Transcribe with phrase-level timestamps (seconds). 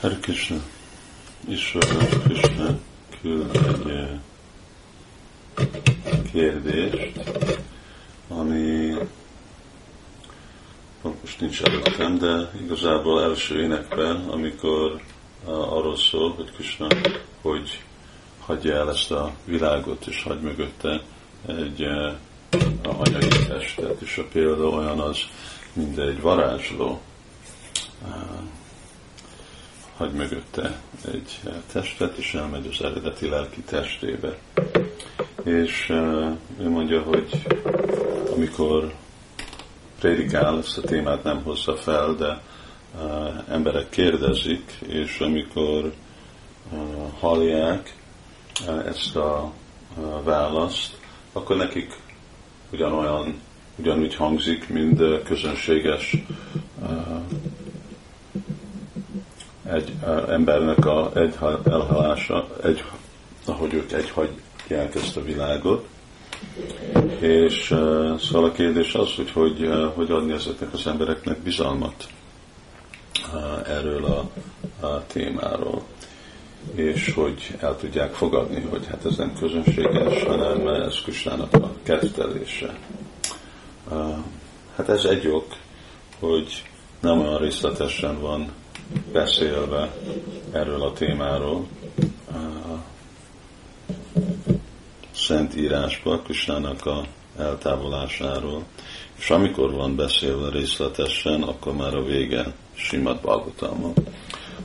[0.00, 0.60] Hare Krishna.
[1.48, 2.78] Isvara Krishna
[3.20, 4.20] küld egy eh,
[6.32, 7.20] kérdést,
[8.28, 8.94] ami
[11.02, 15.00] most nincs előttem, de igazából első énekben, amikor
[15.44, 16.86] uh, arról szól, hogy Krishna,
[17.42, 17.82] hogy
[18.40, 21.02] hagyja el ezt a világot, és hagy mögötte
[21.46, 25.18] egy uh, anyagi testet, és a példa olyan az,
[25.72, 27.00] mint egy varázsló,
[29.98, 30.80] hagy mögötte
[31.12, 31.40] egy
[31.72, 34.38] testet, és elmegy az eredeti lelki testébe.
[35.44, 37.46] És uh, ő mondja, hogy
[38.34, 38.92] amikor
[40.00, 42.40] prédikál, ezt a témát nem hozza fel, de
[43.48, 45.92] emberek kérdezik, és amikor
[47.18, 47.96] hallják
[48.86, 49.52] ezt a
[50.24, 50.98] választ,
[51.32, 51.92] akkor nekik
[52.72, 53.40] ugyanolyan,
[53.76, 56.16] ugyanúgy hangzik, mint közönséges
[59.72, 59.92] egy
[60.28, 62.84] embernek a egy elhalása, egy,
[63.44, 65.86] ahogy ők egy hagyják ezt a világot,
[67.20, 67.66] és
[68.20, 72.08] szóval a kérdés az, hogy hogy, uh, hogy adni ezeknek az embereknek bizalmat
[73.66, 74.30] erről a,
[74.86, 75.82] a témáról,
[76.74, 82.78] és hogy el tudják fogadni, hogy hát ez nem közönséges, hanem ez Kusnának a kettelése.
[83.90, 84.16] Uh,
[84.76, 85.56] hát ez egy ok,
[86.18, 86.62] hogy
[87.00, 88.52] nem olyan részletesen van
[89.12, 89.94] beszélve
[90.52, 91.66] erről a témáról,
[95.28, 96.22] Szent írásba,
[96.84, 97.06] a
[97.38, 98.64] eltávolásáról,
[99.18, 103.92] és amikor van beszélve részletesen, akkor már a vége Simad Bhagavatamon,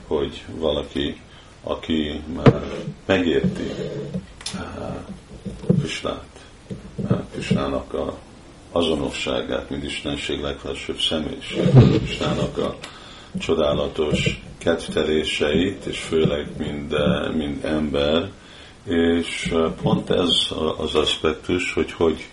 [0.07, 1.21] hogy valaki,
[1.63, 2.63] aki már
[3.05, 3.71] megérti
[4.55, 4.95] eh,
[5.79, 6.27] Krisnát,
[7.09, 8.17] eh, Krisnának a
[8.71, 11.69] azonosságát, mint Istenség legfelsőbb személyiség,
[12.03, 12.77] Krisnának a
[13.39, 18.31] csodálatos kedvteléseit, és főleg mind, eh, mind ember,
[18.83, 22.27] és pont ez az aspektus, hogy hogy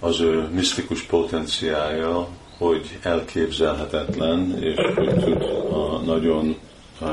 [0.00, 2.28] az ő misztikus potenciája,
[2.58, 6.56] hogy elképzelhetetlen, és hogy tud a nagyon
[7.00, 7.04] a,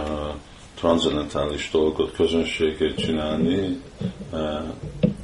[0.80, 3.82] transzendentális dolgot, közönséget csinálni,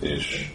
[0.02, 0.52] és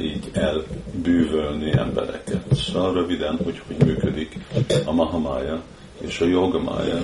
[0.00, 2.54] így elbűvölni embereket.
[2.54, 4.38] Szóval röviden, hogy hogy működik
[4.86, 5.62] a Mahamája
[6.06, 7.00] és a Jogamája,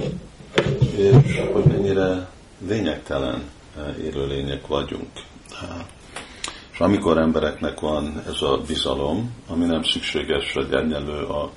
[0.97, 2.29] és hogy mennyire
[2.69, 3.43] lényegtelen
[4.03, 5.11] élőlények vagyunk.
[6.73, 11.51] És amikor embereknek van ez a bizalom, ami nem szükséges, hogy egyenlő a,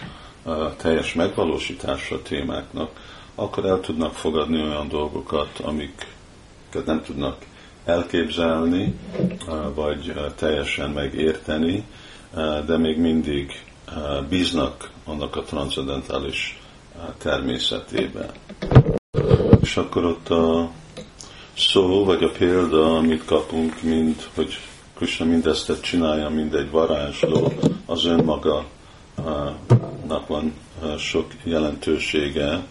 [0.44, 2.92] a teljes megvalósítása a témáknak,
[3.36, 7.38] akkor el tudnak fogadni olyan dolgokat, amiket nem tudnak
[7.86, 8.96] elképzelni,
[9.76, 11.86] vagy teljesen megérteni,
[12.66, 13.64] de még mindig
[14.30, 16.62] bíznak annak a transzendentális
[17.18, 18.30] természetében.
[19.62, 20.70] És akkor ott a
[21.58, 24.60] szó, vagy a példa, amit kapunk, mint hogy
[24.94, 27.54] Krishna mindezt csinálja, mint egy varázsló,
[27.86, 28.66] az önmaga
[30.08, 30.54] nak van
[30.98, 32.66] sok jelentősége.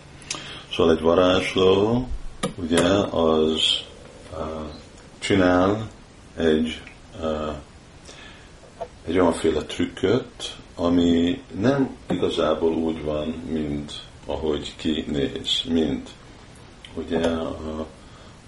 [0.73, 2.07] Szóval egy varázsló,
[2.57, 3.61] ugye, az
[5.19, 5.89] csinál
[6.37, 6.81] egy,
[9.07, 13.93] egy olyanféle trükköt, ami nem igazából úgy van, mint
[14.31, 16.09] ahogy kinéz, mint
[16.95, 17.87] ugye a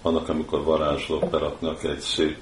[0.01, 2.37] vannak, amikor varázslók beraknak egy szép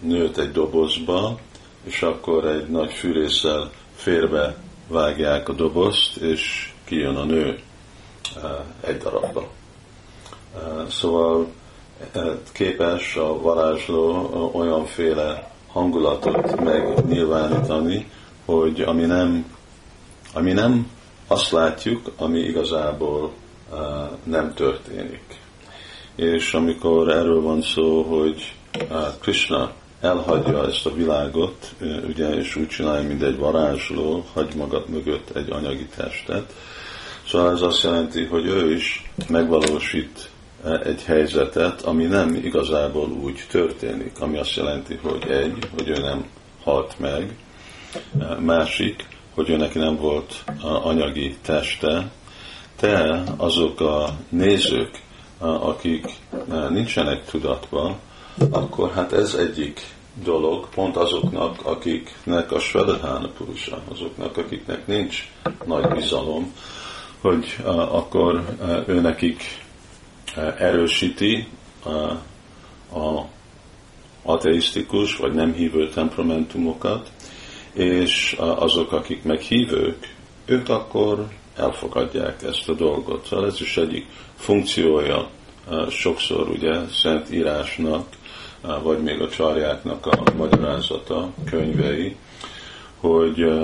[0.00, 1.38] nőt egy dobozba,
[1.84, 4.56] és akkor egy nagy fűrészsel férbe
[4.88, 7.60] vágják a dobozt, és kijön a nő
[8.36, 9.48] eh, egy darabba.
[10.54, 11.46] Eh, szóval
[12.12, 12.22] eh,
[12.52, 18.10] képes a varázsló olyanféle hangulatot megnyilvánítani,
[18.44, 19.56] hogy ami nem,
[20.34, 20.90] ami nem
[21.30, 23.32] azt látjuk, ami igazából
[24.24, 25.40] nem történik
[26.20, 28.54] és amikor erről van szó, hogy
[29.20, 31.74] Krishna elhagyja ezt a világot,
[32.08, 36.52] ugye, és úgy csinálja, mint egy varázsló, hagy magad mögött egy anyagi testet.
[37.28, 40.30] Szóval ez azt jelenti, hogy ő is megvalósít
[40.84, 46.24] egy helyzetet, ami nem igazából úgy történik, ami azt jelenti, hogy egy, hogy ő nem
[46.62, 47.36] halt meg,
[48.38, 50.44] másik, hogy ő neki nem volt
[50.82, 52.10] anyagi teste,
[52.80, 55.00] de azok a nézők,
[55.38, 56.06] akik
[56.68, 57.96] nincsenek tudatban,
[58.50, 59.80] akkor hát ez egyik
[60.24, 65.28] dolog pont azoknak, akiknek a Svedahana Purusa, azoknak, akiknek nincs
[65.64, 66.54] nagy bizalom,
[67.20, 67.56] hogy
[67.90, 68.56] akkor
[68.86, 69.42] ő nekik
[70.58, 71.46] erősíti
[72.92, 73.20] a
[74.22, 77.10] ateisztikus vagy nem hívő temperamentumokat,
[77.72, 80.14] és azok, akik meg hívők,
[80.44, 83.26] ők akkor elfogadják ezt a dolgot.
[83.26, 84.06] Szóval ez is egyik
[84.36, 85.28] funkciója
[85.88, 88.06] sokszor ugye szent írásnak,
[88.82, 92.16] vagy még a csarjáknak a magyarázata, könyvei,
[93.00, 93.60] hogy,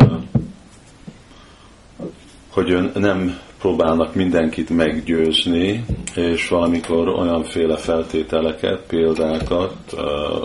[2.50, 9.94] hogy nem próbálnak mindenkit meggyőzni, és valamikor olyanféle feltételeket, példákat,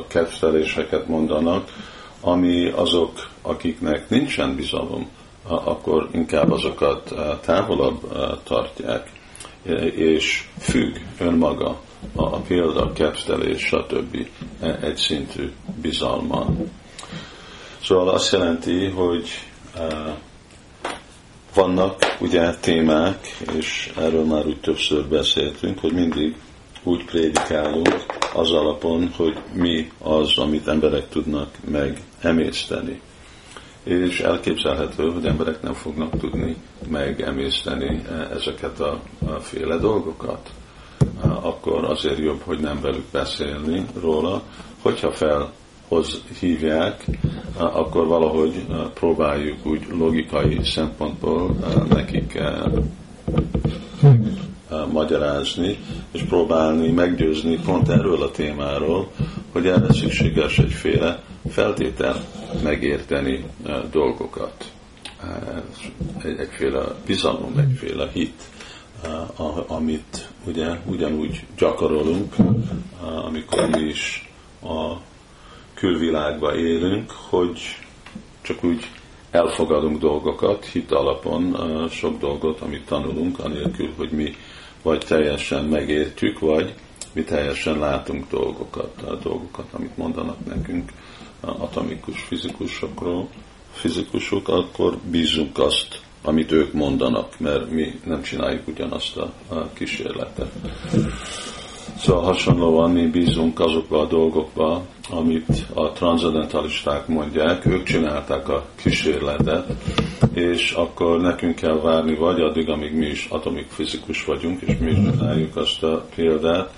[0.08, 1.70] kedveléseket mondanak,
[2.22, 5.10] ami azok, akiknek nincsen bizalom,
[5.48, 8.14] akkor inkább azokat távolabb
[8.44, 9.12] tartják,
[9.96, 11.80] és függ önmaga
[12.16, 14.28] a példa, kedvelés, stb.
[14.82, 15.52] egy szintű
[15.82, 16.46] bizalma.
[17.84, 19.30] Szóval azt jelenti, hogy
[21.54, 23.28] vannak ugye témák,
[23.58, 26.36] és erről már úgy többször beszéltünk, hogy mindig
[26.84, 33.02] úgy prédikálunk az alapon, hogy mi az, amit emberek tudnak megemészteni.
[33.84, 36.56] És elképzelhető, hogy emberek nem fognak tudni
[36.90, 38.02] megemészteni
[38.34, 40.50] ezeket a, a féle dolgokat.
[41.22, 44.42] Akkor azért jobb, hogy nem velük beszélni róla,
[44.82, 45.52] hogyha fel
[45.88, 47.06] hoz hívják,
[47.58, 51.56] akkor valahogy próbáljuk úgy logikai szempontból
[51.90, 52.40] nekik
[54.92, 55.78] magyarázni,
[56.12, 59.12] és próbálni meggyőzni pont erről a témáról,
[59.52, 62.24] hogy erre szükséges egyféle feltétel
[62.64, 63.46] megérteni
[63.92, 64.72] dolgokat.
[66.24, 68.50] Egy, egyféle bizalom, egyféle hit,
[69.68, 72.36] amit ugye ugyanúgy gyakorolunk,
[73.26, 74.32] amikor mi is
[74.64, 74.96] a
[75.74, 77.60] külvilágba élünk, hogy
[78.42, 78.90] csak úgy
[79.32, 81.58] elfogadunk dolgokat, hit alapon
[81.90, 84.36] sok dolgot, amit tanulunk, anélkül, hogy mi
[84.82, 86.74] vagy teljesen megértjük, vagy
[87.14, 90.92] mi teljesen látunk dolgokat, a dolgokat, amit mondanak nekünk
[91.42, 93.30] atomikus fizikusokról,
[93.72, 99.34] fizikusok, akkor bízunk azt, amit ők mondanak, mert mi nem csináljuk ugyanazt a,
[99.74, 100.52] kísérletet.
[102.04, 109.68] Szóval hasonlóan mi bízunk azokba a dolgokba, amit a transzendentalisták mondják, ők csinálták a kísérletet,
[110.34, 114.92] és akkor nekünk kell várni vagy addig, amíg mi is atomik fizikus vagyunk, és mi
[114.92, 116.74] is csináljuk azt a példát,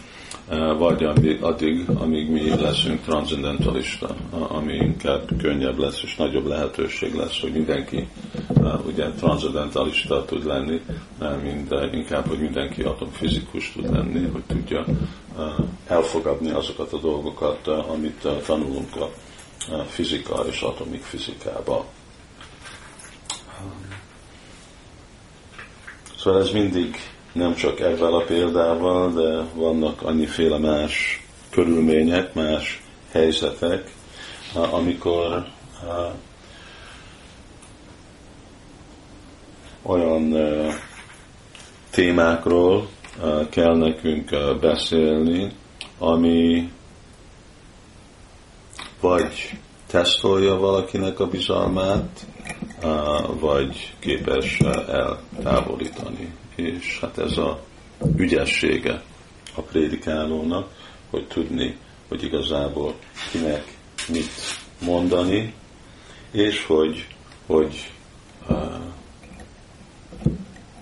[0.77, 1.03] vagy
[1.41, 8.07] addig, amíg mi leszünk transzendentalista, ami inkább könnyebb lesz, és nagyobb lehetőség lesz, hogy mindenki
[8.55, 10.81] eh, ugye transzendentalista tud lenni,
[11.19, 14.85] eh, mint inkább, hogy mindenki atomfizikus tud lenni, hogy tudja
[15.87, 19.09] elfogadni azokat a dolgokat, amit tanulunk a
[19.87, 21.85] fizika és atomik fizikába.
[26.17, 26.95] Szóval ez mindig
[27.33, 32.81] nem csak ezzel a példával, de vannak annyiféle más körülmények, más
[33.12, 33.91] helyzetek,
[34.53, 35.45] amikor
[39.81, 40.35] olyan
[41.89, 42.88] témákról
[43.50, 44.29] kell nekünk
[44.59, 45.51] beszélni,
[45.97, 46.71] ami
[49.01, 49.57] vagy
[49.88, 52.25] tesztolja valakinek a bizalmát,
[53.39, 57.63] vagy képes eltávolítani és hát ez a
[58.15, 59.03] ügyessége
[59.55, 60.69] a prédikálónak,
[61.09, 61.77] hogy tudni,
[62.07, 62.95] hogy igazából
[63.31, 63.77] kinek
[64.07, 64.31] mit
[64.81, 65.53] mondani,
[66.31, 67.07] és hogy,
[67.45, 67.91] hogy
[68.50, 68.57] uh,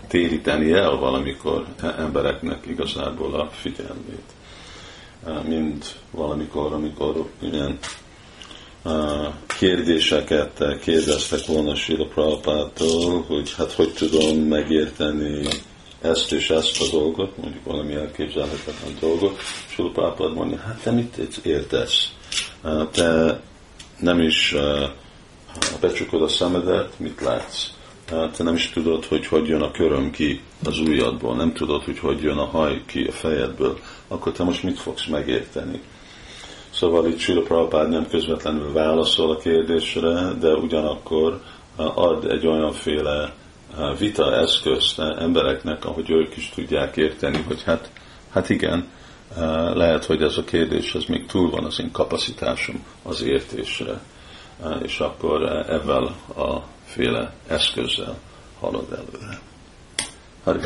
[0.07, 4.33] téríteni el valamikor embereknek igazából a figyelmét.
[5.23, 7.78] Uh, mind valamikor, amikor ilyen
[9.61, 15.47] kérdéseket kérdeztek volna Sila Prabhupától, hogy hát hogy tudom megérteni
[16.01, 21.39] ezt és ezt a dolgot, mondjuk valami elképzelhetetlen dolgot, Sila Prabhupát mondja, hát te mit
[21.44, 22.11] értesz?
[22.91, 23.39] Te
[23.99, 24.56] nem is
[25.81, 27.68] becsukod a szemedet, mit látsz?
[28.06, 31.99] Te nem is tudod, hogy hogy jön a köröm ki az ujjadból, nem tudod, hogy
[31.99, 35.81] hogy jön a haj ki a fejedből, akkor te most mit fogsz megérteni?
[36.73, 41.42] Szóval itt Sila Prabhupád nem közvetlenül válaszol a kérdésre, de ugyanakkor
[41.75, 43.33] ad egy olyanféle
[43.97, 47.90] vita eszközt embereknek, ahogy ők is tudják érteni, hogy hát,
[48.30, 48.87] hát igen,
[49.73, 54.01] lehet, hogy ez a kérdés ez még túl van az én kapacitásom az értésre,
[54.81, 56.04] és akkor ezzel
[56.37, 58.18] a féle eszközzel
[58.59, 59.40] halad előre.
[60.44, 60.59] Hari